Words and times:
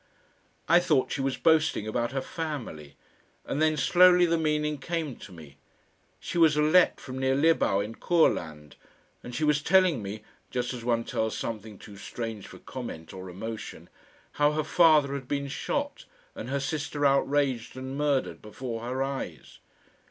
I 0.67 0.79
thought 0.79 1.11
she 1.11 1.21
was 1.21 1.37
boasting 1.37 1.87
about 1.87 2.11
her 2.11 2.23
family, 2.23 2.95
and 3.45 3.61
then 3.61 3.77
slowly 3.77 4.25
the 4.25 4.35
meaning 4.35 4.79
came 4.79 5.15
to 5.17 5.31
me. 5.31 5.57
She 6.19 6.39
was 6.39 6.57
a 6.57 6.61
Lett 6.63 6.99
from 6.99 7.19
near 7.19 7.35
Libau 7.35 7.81
in 7.81 7.93
Courland, 7.93 8.77
and 9.21 9.35
she 9.35 9.43
was 9.43 9.61
telling 9.61 10.01
me 10.01 10.23
just 10.49 10.73
as 10.73 10.83
one 10.83 11.03
tells 11.03 11.37
something 11.37 11.77
too 11.77 11.97
strange 11.97 12.47
for 12.47 12.57
comment 12.57 13.13
or 13.13 13.29
emotion 13.29 13.89
how 14.31 14.53
her 14.53 14.63
father 14.63 15.13
had 15.13 15.27
been 15.27 15.47
shot 15.47 16.05
and 16.33 16.49
her 16.49 16.59
sister 16.59 17.05
outraged 17.05 17.77
and 17.77 17.95
murdered 17.95 18.41
before 18.41 18.81
her 18.81 19.03
eyes. 19.03 19.59